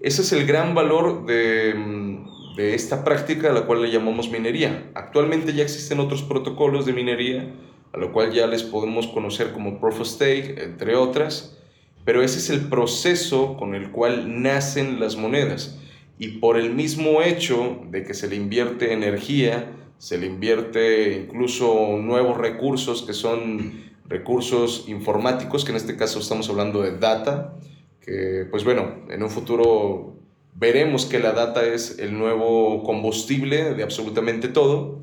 [0.00, 4.30] Ese es el gran valor de, mm, de, esta práctica a la cual le llamamos
[4.30, 4.90] minería.
[4.94, 7.52] Actualmente ya existen otros protocolos de minería,
[7.92, 11.58] a lo cual ya les podemos conocer como Proof of Stake, entre otras,
[12.04, 15.78] pero ese es el proceso con el cual nacen las monedas.
[16.18, 21.98] Y por el mismo hecho de que se le invierte energía, se le invierte incluso
[21.98, 27.56] nuevos recursos que son recursos informáticos, que en este caso estamos hablando de data,
[28.00, 30.16] que pues bueno, en un futuro
[30.54, 35.00] veremos que la data es el nuevo combustible de absolutamente todo.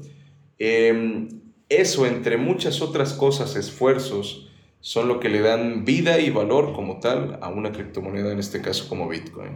[0.57, 1.38] Em,
[1.69, 4.49] eso, entre muchas otras cosas, esfuerzos,
[4.81, 8.61] son lo que le dan vida y valor como tal a una criptomoneda, en este
[8.61, 9.51] caso como Bitcoin.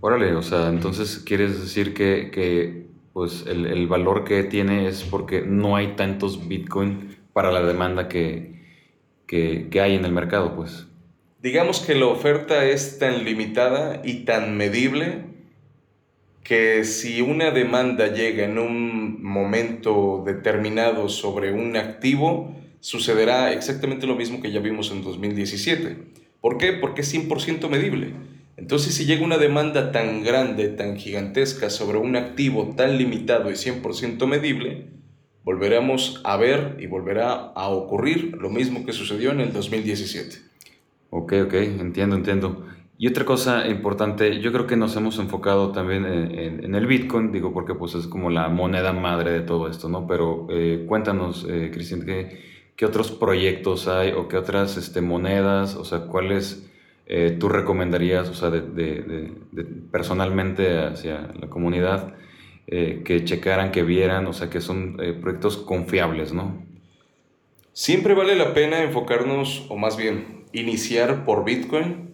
[0.00, 5.02] Órale, o sea, entonces quieres decir que, que pues el, el, valor que tiene es
[5.02, 8.62] porque no hay tantos Bitcoin para la demanda que,
[9.26, 10.86] que, que, hay en el mercado, pues.
[11.42, 15.24] Digamos que la oferta es tan limitada y tan medible
[16.48, 24.16] que si una demanda llega en un momento determinado sobre un activo, sucederá exactamente lo
[24.16, 25.98] mismo que ya vimos en 2017.
[26.40, 26.72] ¿Por qué?
[26.72, 28.14] Porque es 100% medible.
[28.56, 33.54] Entonces, si llega una demanda tan grande, tan gigantesca sobre un activo tan limitado y
[33.54, 34.86] 100% medible,
[35.44, 40.38] volveremos a ver y volverá a ocurrir lo mismo que sucedió en el 2017.
[41.10, 42.66] Ok, ok, entiendo, entiendo.
[43.00, 47.52] Y otra cosa importante, yo creo que nos hemos enfocado también en, el Bitcoin, digo,
[47.52, 50.08] porque pues es como la moneda madre de todo esto, ¿no?
[50.08, 52.40] Pero eh, cuéntanos, eh, Cristian, ¿qué,
[52.74, 56.68] ¿qué, otros proyectos hay o qué otras este, monedas, o sea, cuáles
[57.06, 59.32] eh, tú recomendarías, o sea, de,
[59.92, 62.14] personalmente hacia la comunidad,
[62.66, 66.66] que checaran, que vieran, o sea, que son proyectos confiables, ¿no?
[67.72, 72.07] Siempre vale la pena enfocarnos, o más bien, iniciar por Bitcoin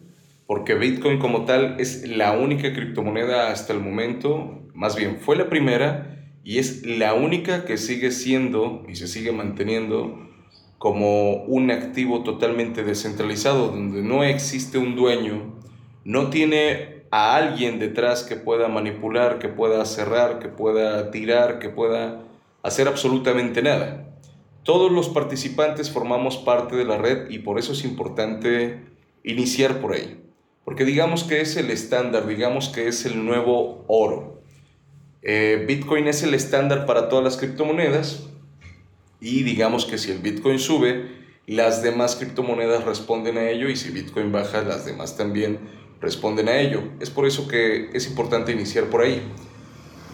[0.47, 5.49] porque Bitcoin como tal es la única criptomoneda hasta el momento, más bien fue la
[5.49, 10.29] primera y es la única que sigue siendo y se sigue manteniendo
[10.79, 15.55] como un activo totalmente descentralizado, donde no existe un dueño,
[16.05, 21.71] no tiene a alguien detrás que pueda manipular, que pueda cerrar, que pueda tirar, que
[21.71, 22.25] pueda
[22.63, 24.11] hacer absolutamente nada.
[24.63, 28.81] Todos los participantes formamos parte de la red y por eso es importante
[29.23, 30.24] iniciar por ahí
[30.65, 34.43] porque digamos que es el estándar, digamos que es el nuevo oro.
[35.23, 38.25] Eh, Bitcoin es el estándar para todas las criptomonedas
[39.21, 41.07] y digamos que si el Bitcoin sube,
[41.47, 45.59] las demás criptomonedas responden a ello y si Bitcoin baja, las demás también
[46.01, 46.83] responden a ello.
[47.01, 49.23] Es por eso que es importante iniciar por ahí.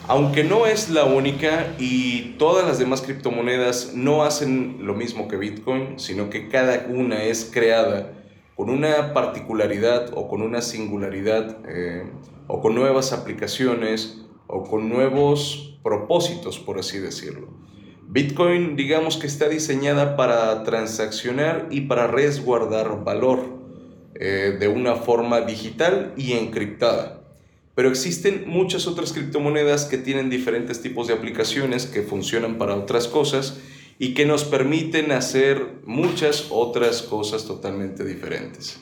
[0.09, 5.37] Aunque no es la única y todas las demás criptomonedas no hacen lo mismo que
[5.37, 8.20] Bitcoin, sino que cada una es creada
[8.61, 12.05] con una particularidad o con una singularidad eh,
[12.47, 17.49] o con nuevas aplicaciones o con nuevos propósitos, por así decirlo.
[18.07, 23.47] Bitcoin, digamos que está diseñada para transaccionar y para resguardar valor
[24.15, 27.23] eh, de una forma digital y encriptada.
[27.75, 33.09] Pero existen muchas otras criptomonedas que tienen diferentes tipos de aplicaciones que funcionan para otras
[33.09, 33.59] cosas
[34.03, 38.81] y que nos permiten hacer muchas otras cosas totalmente diferentes.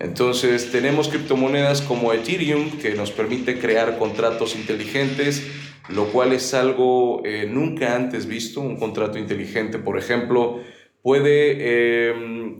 [0.00, 5.46] Entonces tenemos criptomonedas como Ethereum que nos permite crear contratos inteligentes,
[5.88, 8.60] lo cual es algo eh, nunca antes visto.
[8.60, 10.58] Un contrato inteligente, por ejemplo,
[11.00, 12.58] puede em,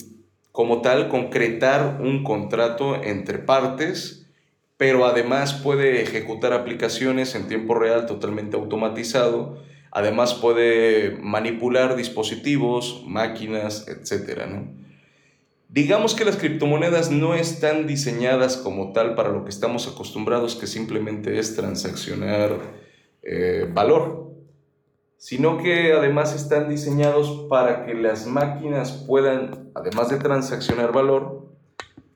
[0.53, 4.29] como tal concretar un contrato entre partes,
[4.77, 9.59] pero además puede ejecutar aplicaciones en tiempo real totalmente automatizado
[9.93, 14.43] Además puede manipular dispositivos, máquinas, etc.
[15.69, 20.67] Digamos que las criptomonedas no están diseñadas como tal para lo que estamos acostumbrados, que
[20.67, 22.57] simplemente es transaccionar
[23.23, 24.33] eh, valor,
[25.17, 31.51] sino que además están diseñados para que las máquinas puedan, además de transaccionar valor,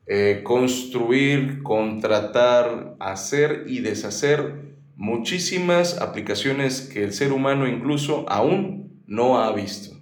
[0.07, 9.39] eh, construir, contratar, hacer y deshacer muchísimas aplicaciones que el ser humano incluso aún no
[9.39, 9.97] ha visto.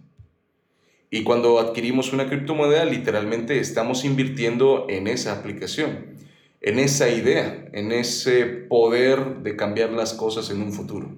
[1.10, 6.06] Y cuando adquirimos una criptomoneda, literalmente estamos invirtiendo en esa aplicación,
[6.60, 11.10] en esa idea, en ese poder de cambiar las cosas en un futuro.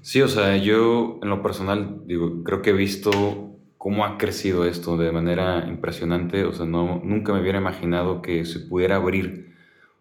[0.00, 4.64] Sí, o sea, yo en lo personal, digo, creo que he visto cómo ha crecido
[4.64, 6.44] esto de manera impresionante.
[6.44, 9.54] O sea, no, nunca me hubiera imaginado que se pudiera abrir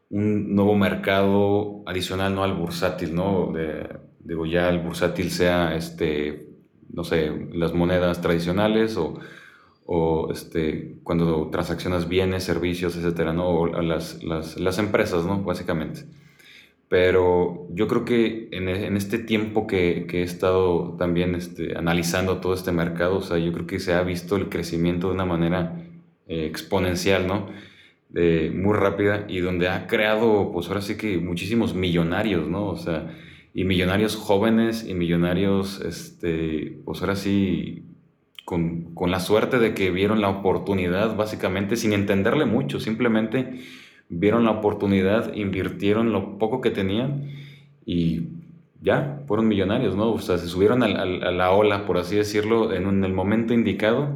[0.09, 2.43] un nuevo mercado adicional, ¿no?
[2.43, 3.53] Al bursátil, ¿no?
[4.19, 6.47] digo, ya el bursátil sea, este,
[6.91, 9.19] no sé, las monedas tradicionales o,
[9.85, 13.47] o este, cuando transaccionas bienes, servicios, etcétera, ¿no?
[13.47, 15.43] O las, las, las empresas, ¿no?
[15.43, 16.05] Básicamente.
[16.87, 22.37] Pero yo creo que en, en este tiempo que, que, he estado también este, analizando
[22.37, 25.25] todo este mercado, o sea, yo creo que se ha visto el crecimiento de una
[25.25, 25.83] manera
[26.27, 27.47] eh, exponencial, ¿no?
[28.11, 32.67] Muy rápida y donde ha creado, pues ahora sí que muchísimos millonarios, ¿no?
[32.67, 33.13] O sea,
[33.53, 37.83] y millonarios jóvenes y millonarios, este, pues ahora sí,
[38.45, 43.59] con, con la suerte de que vieron la oportunidad, básicamente, sin entenderle mucho, simplemente
[44.09, 47.31] vieron la oportunidad, invirtieron lo poco que tenían
[47.85, 48.27] y
[48.81, 50.11] ya, fueron millonarios, ¿no?
[50.11, 54.09] O sea, se subieron a, la ola, por así decirlo, en, un, el momento indicado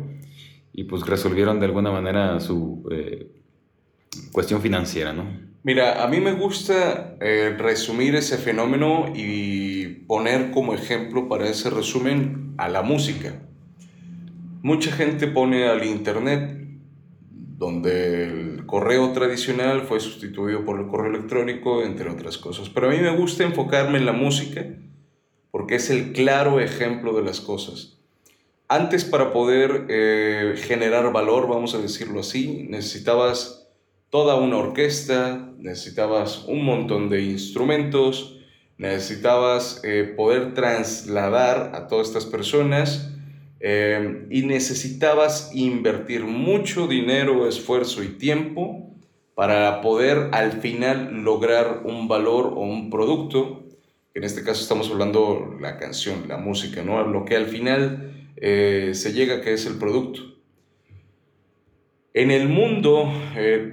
[0.73, 3.31] y pues resolvieron de alguna manera su, eh,
[4.31, 5.49] cuestión financiera, ¿no?
[5.61, 11.69] Mira, a mí me gusta eh, resumir ese fenómeno y poner como ejemplo para ese
[11.69, 13.41] resumen a la música.
[14.61, 16.57] Mucha gente pone al internet
[17.57, 22.69] donde correo tradicional fue sustituido por el correo electrónico, entre otras cosas.
[22.69, 24.65] Pero a mí me gusta enfocarme en la música
[25.51, 27.97] porque es el claro ejemplo de las cosas.
[28.69, 33.58] Antes para poder eh, generar valor, vamos a decirlo así, necesitabas
[34.09, 38.39] toda una orquesta, necesitabas un montón de instrumentos,
[38.77, 43.11] necesitabas eh, poder trasladar a todas estas personas
[43.59, 48.89] eh, y necesitabas invertir mucho dinero, esfuerzo y tiempo
[49.35, 53.63] para poder al final lograr un valor o un producto.
[54.13, 57.05] En este caso estamos hablando la canción, la música, ¿no?
[57.05, 60.28] Lo que al final eh, se llega que es el producto.
[62.13, 63.11] En el mundo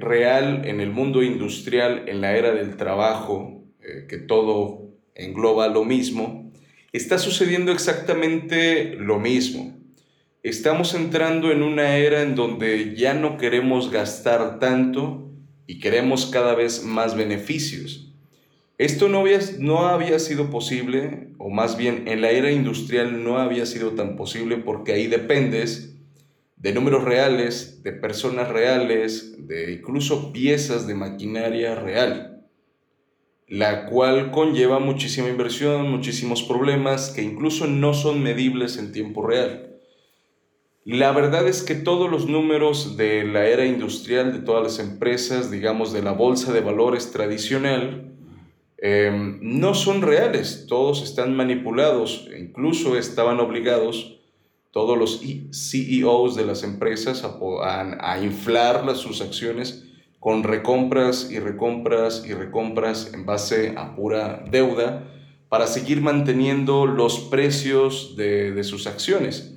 [0.00, 3.64] real, en el mundo industrial, en la era del trabajo,
[4.08, 6.52] que todo engloba lo mismo,
[6.92, 9.74] está sucediendo exactamente lo mismo.
[10.42, 15.30] Estamos entrando en una era en donde ya no queremos gastar tanto
[15.66, 18.12] y queremos cada vez más beneficios.
[18.78, 23.38] Esto no había, no había sido posible, o más bien en la era industrial no
[23.38, 25.95] había sido tan posible porque ahí dependes
[26.56, 32.36] de números reales, de personas reales, de incluso piezas de maquinaria real
[33.48, 39.76] la cual conlleva muchísima inversión, muchísimos problemas que incluso no son medibles en tiempo real.
[40.84, 45.50] La verdad es que todos los números de la era industrial, de todas las empresas,
[45.50, 48.12] digamos, de la bolsa de valores tradicional,
[48.78, 54.15] em, no son reales, todos están manipulados, incluso estaban obligados
[54.76, 59.86] todos los CEOs de las empresas a, a, a inflar sus acciones
[60.20, 65.10] con recompras y recompras y recompras en base a pura deuda
[65.48, 69.54] para seguir manteniendo los precios de, sus acciones.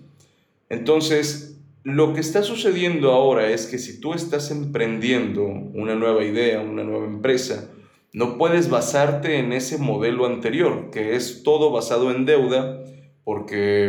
[0.69, 6.62] Entonces, lo que está sucediendo ahora es que si tú estás emprendiendo una nueva idea,
[6.62, 7.69] una nueva empresa,
[8.13, 12.86] no puedes basarte en ese modelo anterior, que es todo basado en deuda,
[13.29, 13.87] porque,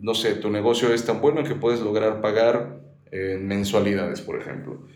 [0.00, 2.80] no sé, tu negocio es tan bueno que puedes lograr pagar
[3.12, 4.88] en mensualidades, por ejemplo.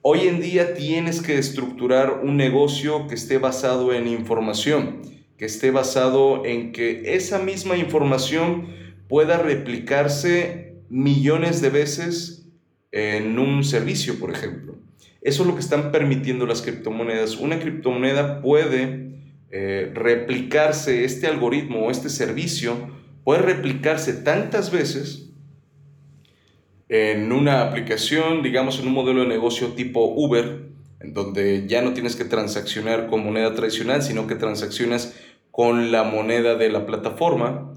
[0.00, 5.02] Hoy en día tienes que estructurar un negocio que esté basado en información,
[5.36, 8.68] que esté basado en que esa misma información
[9.08, 12.48] pueda replicarse millones de veces
[12.92, 14.76] en un servicio, por ejemplo.
[15.20, 17.38] Eso es lo que están permitiendo las criptomonedas.
[17.38, 19.16] Una criptomoneda puede
[19.50, 25.30] eh, replicarse, este algoritmo o este servicio puede replicarse tantas veces
[26.88, 30.68] en una aplicación, digamos en un modelo de negocio tipo Uber,
[31.00, 35.14] en donde ya no tienes que transaccionar con moneda tradicional, sino que transaccionas
[35.50, 37.72] con la moneda de la plataforma,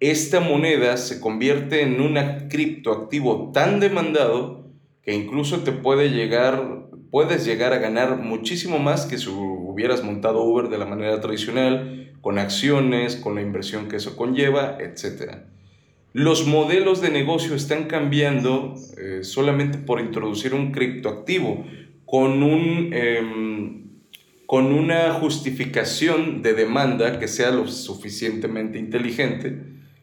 [0.00, 2.16] esta moneda se convierte en un
[2.48, 4.64] criptoactivo tan demandado
[5.02, 10.42] que incluso te puede llegar, puedes llegar a ganar muchísimo más que si hubieras montado
[10.42, 15.46] Uber de la manera tradicional, con acciones, con la inversión que eso conlleva, etcétera.
[16.12, 21.64] Los modelos de negocio están cambiando eh, solamente por introducir un criptoactivo
[22.04, 23.84] con, un, em,
[24.46, 29.56] con una justificación de demanda que sea lo suficientemente inteligente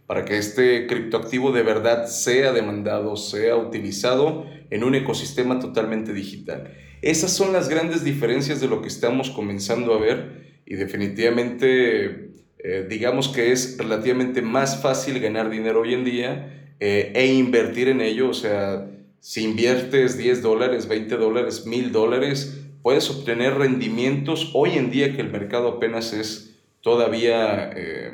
[0.07, 6.73] para que este criptoactivo de verdad sea demandado, sea utilizado en un ecosistema totalmente digital.
[7.01, 12.27] Esas son las grandes diferencias de lo que estamos comenzando a ver y definitivamente
[12.59, 17.87] eh, digamos que es relativamente más fácil ganar dinero hoy en día eh, e invertir
[17.87, 18.29] en ello.
[18.29, 24.89] O sea, si inviertes 10 dólares, 20 dólares, 1000 dólares, puedes obtener rendimientos hoy en
[24.89, 28.11] día que el mercado apenas es todavía, eh,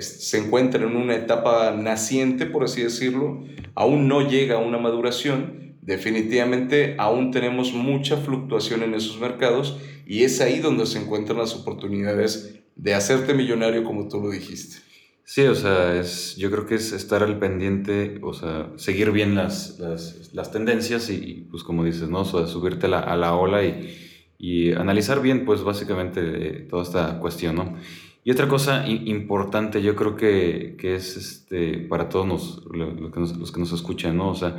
[0.00, 5.71] se encuentra en una etapa naciente, por así decirlo, aún no llega a una maduración.
[5.82, 11.56] Definitivamente aún tenemos mucha fluctuación en esos mercados y es ahí donde se encuentran las
[11.56, 14.76] oportunidades de hacerte millonario como tú lo dijiste.
[15.24, 19.34] Sí, o sea, es, yo creo que es estar al pendiente, o sea, seguir bien
[19.34, 19.78] las,
[20.32, 22.20] las, tendencias y, pues como dices, ¿no?
[22.20, 23.96] O sea, subirte a la ola y,
[24.38, 27.76] y, analizar bien, pues básicamente eh, toda esta cuestión, ¿no?
[28.24, 33.36] Y otra cosa importante, yo creo que, que es este, para todos los, que nos,
[33.36, 34.30] los que nos escuchan, ¿no?
[34.30, 34.56] O sea,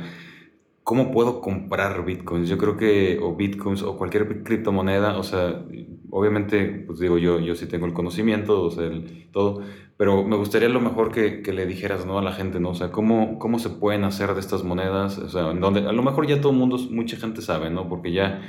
[0.84, 2.48] ¿cómo puedo comprar bitcoins?
[2.48, 5.64] Yo creo que, o bitcoins, o cualquier criptomoneda, o sea,
[6.10, 9.62] obviamente, pues digo, yo, yo sí tengo el conocimiento, o sea, el, todo,
[9.96, 12.18] pero me gustaría a lo mejor que, que, le dijeras, ¿no?
[12.18, 12.70] A la gente, ¿no?
[12.70, 15.18] O sea, ¿cómo, ¿cómo se pueden hacer de estas monedas?
[15.18, 17.88] O sea, en donde, a lo mejor ya todo el mundo, mucha gente sabe, ¿no?
[17.88, 18.42] Porque ya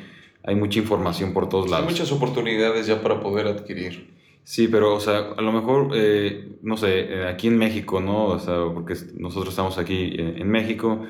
[0.44, 1.88] hay mucha información por todos lados.
[1.88, 4.14] Hay muchas oportunidades ya para poder adquirir.
[4.44, 8.26] Sí, pero, o sea, a lo mejor, eh, no sé, eh, aquí en México, ¿no?
[8.26, 11.02] O sea, porque nosotros estamos aquí en, en México,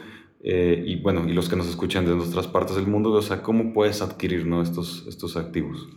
[0.48, 3.42] Eh, y bueno, y los que nos escuchan de otras partes del mundo, o sea,
[3.42, 4.62] ¿cómo puedes adquirir ¿no?
[4.62, 5.88] estos, estos activos?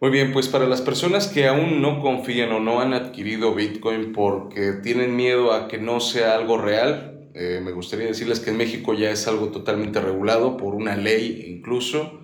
[0.00, 4.14] Muy bien, pues para las personas que aún no confían o no han adquirido Bitcoin
[4.14, 8.56] porque tienen miedo a que no sea algo real, eh, me gustaría decirles que en
[8.56, 12.22] México ya es algo totalmente regulado por una ley incluso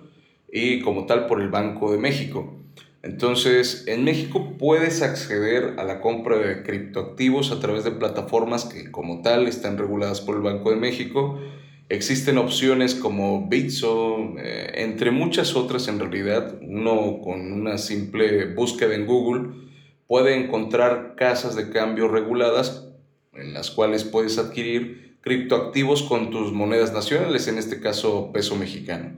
[0.51, 2.55] y como tal por el Banco de México.
[3.03, 8.89] Entonces, en México puedes acceder a la compra de criptoactivos a través de plataformas que
[8.89, 11.39] como tal están reguladas por el Banco de México.
[11.89, 16.59] Existen opciones como Bitso, eh, entre muchas otras en realidad.
[16.61, 19.51] Uno con una simple búsqueda en Google
[20.05, 22.89] puede encontrar casas de cambio reguladas
[23.33, 29.11] en las cuales puedes adquirir criptoactivos con tus monedas nacionales, en este caso peso mexicano.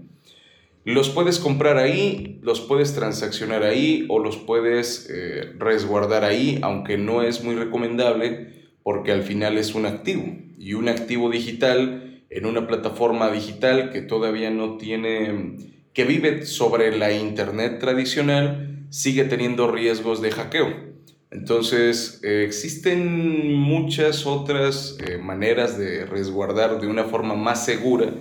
[0.86, 6.98] Los puedes comprar ahí, los puedes transaccionar ahí o los puedes eh, resguardar ahí, aunque
[6.98, 10.24] no es muy recomendable porque al final es un activo
[10.58, 15.58] y un activo digital en una plataforma digital que todavía no tiene,
[15.94, 20.90] que vive sobre la internet tradicional, sigue teniendo riesgos de hackeo.
[21.32, 28.12] Entonces, eh, existen muchas otras eh, maneras de resguardar de una forma más segura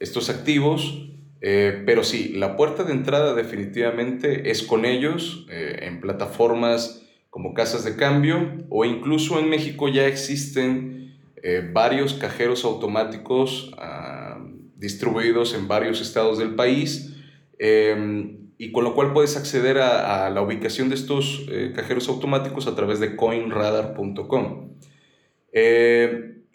[0.00, 1.04] estos activos
[1.40, 7.84] eh, pero sí, la puerta de entrada definitivamente es con ellos en plataformas como casas
[7.84, 10.97] de cambio o incluso en México ya existen
[11.42, 14.38] eh, varios cajeros automáticos ah,
[14.76, 17.16] distribuidos en varios estados del país
[17.58, 22.74] em, y con lo cual puedes acceder a, la ubicación de estos cajeros automáticos a
[22.74, 24.72] través de coinradar.com.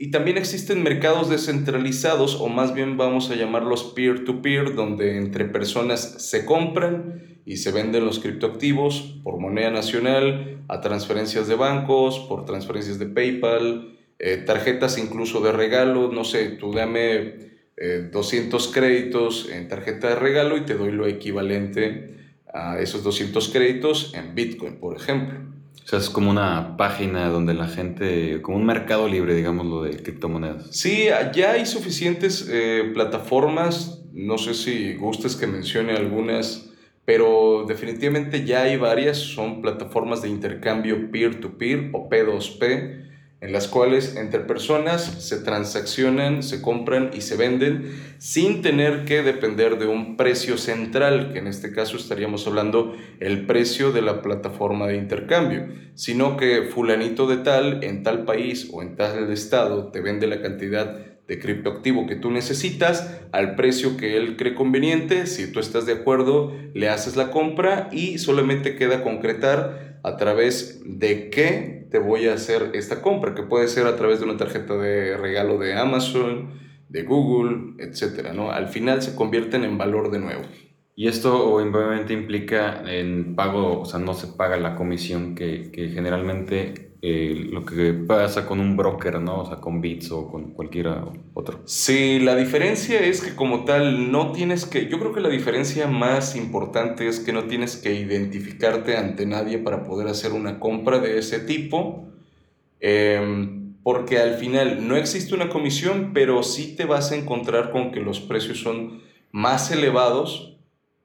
[0.03, 6.01] Y también existen mercados descentralizados, o más bien vamos a llamarlos peer-to-peer, donde entre personas
[6.01, 12.45] se compran y se venden los criptoactivos por moneda nacional, a transferencias de bancos, por
[12.45, 17.53] transferencias de PayPal, eh, tarjetas incluso de regalo, no sé, tú dame
[18.11, 22.13] 200 eh, créditos en tarjeta de regalo y te doy lo equivalente
[22.53, 25.39] a esos 200 créditos en Bitcoin, por ejemplo.
[25.83, 29.83] O sea, es como una página donde la gente, como un mercado libre, digamos, lo
[29.83, 30.67] de criptomonedas.
[30.71, 36.69] Sí, ya hay suficientes eh, plataformas, no sé si gustes que mencione algunas,
[37.03, 43.12] pero definitivamente ya hay varias, son plataformas de intercambio peer-to-peer o P2P
[43.43, 49.21] en las cuales entre personas se transaccionan, se compran y se venden sin tener que
[49.21, 54.21] depender de un precio central, que en este caso estaríamos hablando el precio de la
[54.21, 59.91] plataforma de intercambio, sino que fulanito de tal en tal país o en tal estado
[59.91, 65.27] te vende la cantidad de criptoactivo que tú necesitas al precio que él cree conveniente,
[65.27, 70.81] si tú estás de acuerdo, le haces la compra y solamente queda concretar a través
[70.85, 74.35] de qué te voy a hacer esta compra, que puede ser a través de una
[74.35, 78.51] tarjeta de regalo de Amazon, de Google, etcétera, ¿no?
[78.51, 80.41] Al final se convierten en valor de nuevo.
[80.95, 85.89] Y esto obviamente implica en pago, o sea, no se paga la comisión que, que
[85.89, 89.41] generalmente eh, lo que pasa con un broker, ¿no?
[89.41, 91.59] O sea, con Bits o con cualquiera otro.
[91.65, 95.87] Sí, la diferencia es que como tal no tienes que, yo creo que la diferencia
[95.87, 100.99] más importante es que no tienes que identificarte ante nadie para poder hacer una compra
[100.99, 102.05] de ese tipo,
[102.79, 107.91] em, porque al final no existe una comisión, pero sí te vas a encontrar con
[107.91, 109.01] que los precios son
[109.33, 110.57] más elevados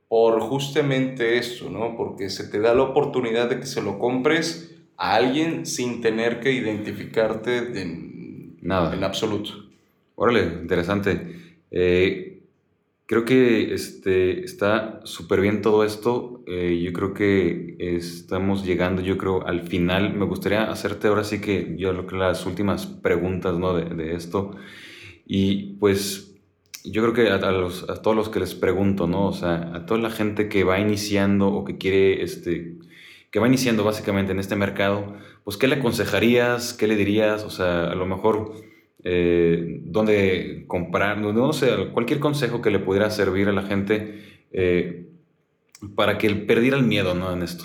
[0.06, 1.96] por justamente esto, ¿no?
[1.96, 6.40] Porque se te da la oportunidad de que se lo compres a alguien sin tener
[6.40, 9.52] que identificarte de nada en absoluto.
[10.16, 11.54] Órale, interesante.
[11.70, 12.42] Eh,
[13.06, 16.42] creo que este, está súper bien todo esto.
[16.46, 20.14] Eh, yo creo que estamos llegando, yo creo, al final.
[20.14, 23.74] Me gustaría hacerte ahora sí que yo que las últimas preguntas ¿no?
[23.74, 24.56] de, de esto.
[25.24, 26.28] Y pues
[26.84, 29.26] yo creo que a, los, a, todos los que les pregunto, ¿no?
[29.28, 32.77] O sea, a toda la gente que va iniciando o que quiere este,
[33.30, 35.14] que va iniciando básicamente en este mercado,
[35.44, 36.72] pues ¿qué le aconsejarías?
[36.72, 37.44] ¿Qué le dirías?
[37.44, 38.52] O sea, a lo mejor
[39.04, 45.08] eh, dónde comprar, no, sé, cualquier consejo que le pudiera servir a la gente eh,
[45.94, 47.32] para que perdiera el miedo ¿no?
[47.32, 47.64] en esto.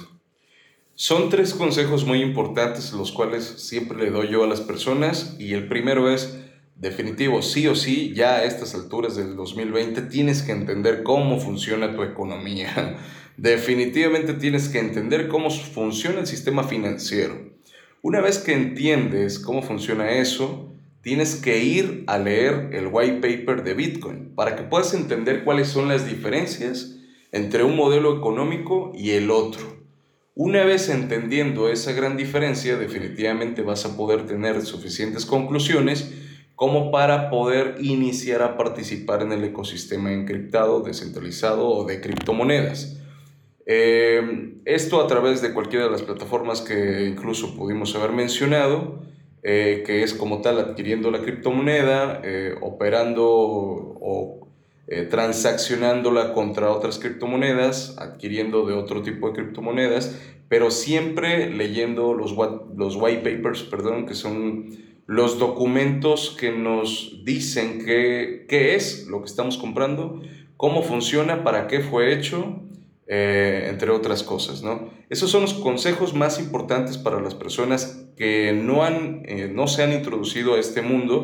[0.96, 5.54] Son tres consejos muy importantes los cuales siempre le doy yo a las personas y
[5.54, 6.40] el primero es
[6.76, 11.96] definitivo, sí o sí, ya a estas alturas del 2020 tienes que entender cómo funciona
[11.96, 12.98] tu economía.
[13.38, 17.54] Definitivamente tienes que entender cómo funciona el sistema financiero.
[18.02, 23.64] Una vez que entiendes cómo funciona eso, tienes que ir a leer el white paper
[23.64, 26.98] de Bitcoin para que puedas entender cuáles son las diferencias
[27.32, 29.84] entre un modelo económico y el otro.
[30.36, 36.12] Una vez entendiendo esa gran diferencia, definitivamente vas a poder tener suficientes conclusiones
[36.56, 43.03] como para poder iniciar a participar en el ecosistema encriptado, descentralizado o de criptomonedas.
[43.66, 49.02] Eh, esto a través de cualquiera de las plataformas que incluso pudimos haber mencionado,
[49.42, 54.40] eh, que es como tal adquiriendo la criptomoneda, eh, operando o
[55.10, 62.36] transaccionándola contra otras criptomonedas, adquiriendo de otro tipo de criptomonedas, pero siempre leyendo los,
[62.76, 64.70] los white papers, perdón, que son
[65.08, 70.22] los documentos que nos dicen qué, qué es lo que estamos comprando,
[70.58, 72.62] cómo funciona, para qué fue hecho,
[73.06, 74.90] eh, entre otras cosas, ¿no?
[75.10, 79.84] Esos son los consejos más importantes para las personas que no, han, eh, no se
[79.84, 81.24] han introducido a este mundo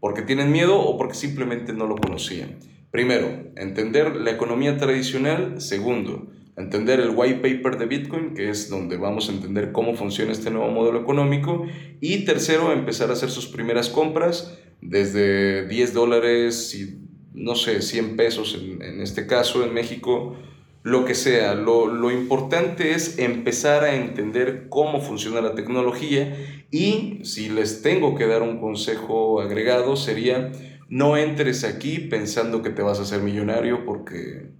[0.00, 2.58] porque tienen miedo o porque simplemente no lo conocían.
[2.90, 5.62] Primero, entender la economía tradicional.
[5.62, 10.30] Segundo, entender el white paper de Bitcoin, que es donde vamos a entender cómo funciona
[10.30, 11.66] este nuevo modelo económico.
[12.02, 16.98] Y tercero, empezar a hacer sus primeras compras desde 10 dólares y,
[17.32, 20.36] no sé, 100 pesos en, en este caso en México
[20.84, 21.54] lo que sea.
[21.54, 26.36] Lo, lo, importante es empezar a entender cómo funciona la tecnología
[26.70, 30.52] y si les tengo que dar un consejo agregado sería
[30.90, 34.50] no entres aquí pensando que te vas a hacer millonario porque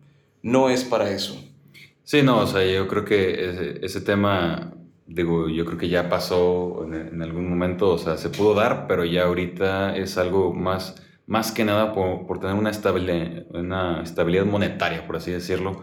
[0.43, 1.39] no es para eso.
[2.05, 4.75] Sí, no, o sea, yo creo que ese, ese tema,
[5.07, 8.87] digo, yo creo que ya pasó en, en, algún momento, o sea, se pudo dar,
[8.87, 14.03] pero ya ahorita es algo más, más que nada por, por tener una estabilidad, una
[14.03, 15.83] estabilidad monetaria, por así decirlo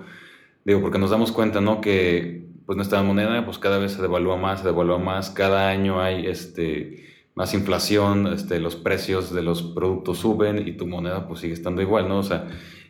[0.63, 1.81] Digo, porque nos damos cuenta, ¿no?
[1.81, 6.01] Que pues nuestra moneda pues cada vez se devalúa más, se devalúa más, cada año
[6.01, 7.05] hay este,
[7.35, 11.81] más inflación, este, los precios de los productos suben y tu moneda pues sigue estando
[11.81, 12.19] igual, ¿no?
[12.19, 12.47] O sea,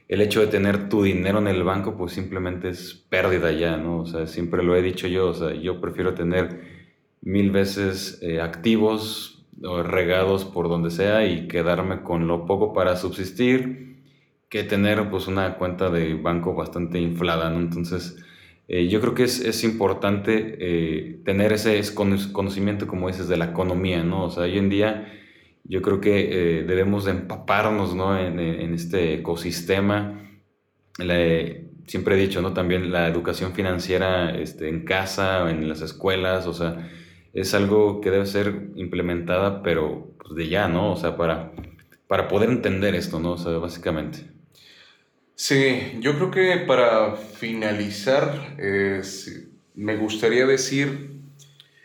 [0.08, 4.02] el hecho de tener tu dinero en el banco pues simplemente es pérdida ya, ¿no?
[4.02, 6.62] O sea, siempre lo he dicho yo, o sea, yo prefiero tener
[7.22, 12.98] mil veces eh, activos o regados por donde sea y quedarme con lo poco para
[12.98, 13.91] subsistir
[14.52, 17.60] que tener pues una cuenta de banco bastante inflada, ¿no?
[17.60, 18.18] Entonces,
[18.68, 23.46] eh, yo creo que es, es importante eh, tener ese conocimiento, como dices, de la
[23.46, 24.26] economía, ¿no?
[24.26, 25.08] O sea, hoy en día
[25.64, 28.20] yo creo que eh, debemos de empaparnos, ¿no?
[28.20, 28.40] En,
[28.74, 30.20] este ecosistema.
[31.88, 32.54] siempre he dicho, ¿no?
[32.54, 36.90] También la educación financiera este, en casa, en las escuelas, o sea,
[37.34, 40.92] es algo que debe ser implementada, pero pues, de ya, ¿no?
[40.92, 41.54] O sea, para,
[42.08, 43.34] para poder entender esto, ¿no?
[43.34, 44.41] O sea, básicamente.
[45.36, 48.58] Sí, yo creo que para finalizar,
[49.76, 51.22] me gustaría decir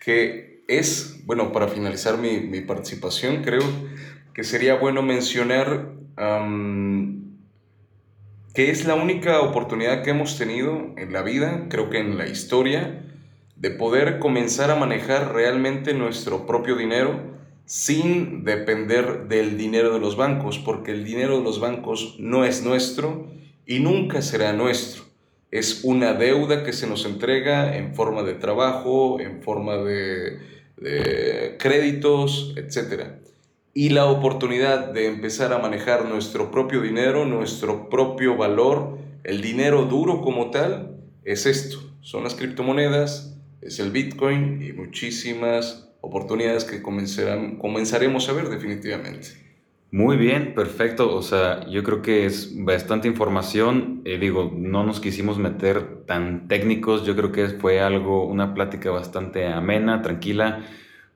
[0.04, 3.62] que es, bueno, para finalizar mi, mi participación, creo
[4.34, 5.94] que sería bueno mencionar
[8.54, 12.26] que es la única oportunidad que hemos tenido en la vida, creo que en la
[12.26, 13.02] historia,
[13.56, 17.35] de poder comenzar a manejar realmente nuestro propio dinero
[17.66, 22.64] sin depender del dinero de los bancos, porque el dinero de los bancos no es
[22.64, 23.26] nuestro
[23.66, 25.04] y nunca será nuestro.
[25.50, 30.38] Es una deuda que se nos entrega en forma de trabajo, en forma de,
[31.58, 33.14] créditos, etc.
[33.74, 39.86] Y la oportunidad de empezar a manejar nuestro propio dinero, nuestro propio valor, el dinero
[39.86, 41.78] duro como tal, es esto.
[42.00, 49.46] Son las criptomonedas, es el Bitcoin y muchísimas oportunidades que comenzaremos a ver definitivamente.
[49.92, 51.14] Muy bien, perfecto.
[51.14, 54.02] O sea, yo creo que es bastante información.
[54.04, 57.06] Eh, digo, no nos quisimos meter tan técnicos.
[57.06, 60.64] Yo creo que fue algo, una plática bastante amena, tranquila,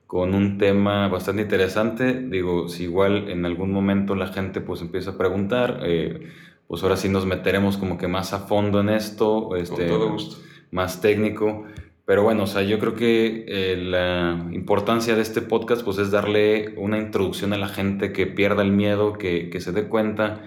[0.06, 2.14] con un tema bastante interesante.
[2.14, 6.28] Digo, si igual en algún momento la gente pues empieza a preguntar, eh,
[6.68, 9.56] pues ahora sí nos meteremos como que más a fondo en esto.
[9.56, 10.36] Este, con todo gusto.
[10.70, 11.64] Más técnico.
[12.10, 16.10] Pero bueno, o sea, yo creo que eh, la importancia de este podcast pues es
[16.10, 20.42] darle una introducción a la gente que pierda el miedo, que, que se dé cuenta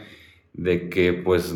[0.52, 1.56] de que pues,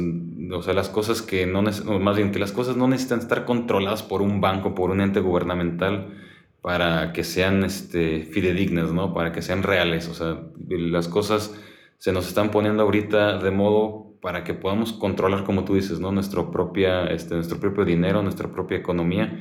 [0.50, 4.02] o sea, las cosas que no, más bien que las cosas no necesitan estar controladas
[4.02, 6.18] por un banco, por un ente gubernamental
[6.62, 9.14] para que sean este, fidedignas, ¿no?
[9.14, 11.54] Para que sean reales, o sea, las cosas
[11.98, 16.14] se nos están poniendo ahorita de modo para que podamos controlar, como tú dices, ¿no?
[16.14, 19.38] Nuestro, propia, este, nuestro propio dinero, nuestra propia economía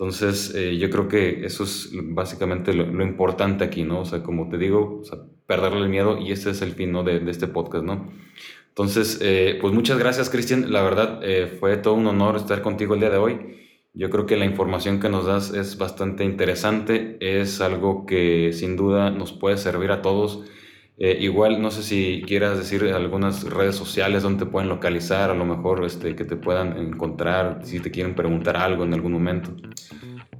[0.00, 4.00] entonces, eh, yo creo que eso es básicamente lo, importante aquí, ¿no?
[4.00, 6.90] O sea, como te digo, o sea, perderle el miedo y ese es el fin,
[6.90, 7.02] ¿no?
[7.02, 8.10] De, de este podcast, ¿no?
[8.68, 10.72] Entonces, eh, pues muchas gracias, Cristian.
[10.72, 13.58] La verdad, eh, fue todo un honor estar contigo el día de hoy.
[13.92, 18.76] Yo creo que la información que nos das es bastante interesante, es algo que sin
[18.76, 20.46] duda nos puede servir a todos
[21.02, 25.34] eh, igual, no sé si quieras decir algunas redes sociales donde te pueden localizar, a
[25.34, 29.56] lo mejor este, que te puedan encontrar, si te quieren preguntar algo en algún momento.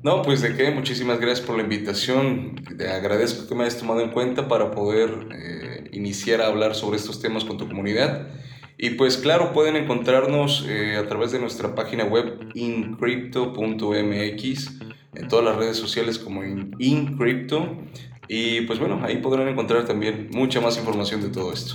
[0.02, 2.56] No, pues de qué, muchísimas gracias por la invitación.
[2.76, 6.98] Te agradezco que me hayas tomado en cuenta para poder eh, iniciar a hablar sobre
[6.98, 8.28] estos temas con tu comunidad.
[8.76, 14.80] Y pues claro, pueden encontrarnos eh, a través de nuestra página web incrypto.mx,
[15.14, 17.78] en todas las redes sociales como incrypto.
[18.32, 21.74] Y pues bueno, ahí podrán encontrar también mucha más información de todo esto.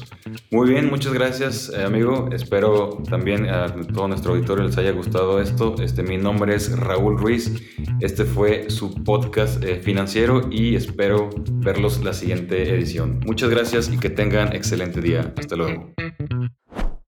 [0.52, 2.30] Muy bien, muchas gracias eh, amigo.
[2.32, 5.76] Espero también a todo nuestro auditorio les haya gustado esto.
[5.82, 7.52] Este, mi nombre es Raúl Ruiz.
[8.00, 13.20] Este fue su podcast eh, financiero y espero verlos la siguiente edición.
[13.26, 15.34] Muchas gracias y que tengan excelente día.
[15.38, 15.94] Hasta luego.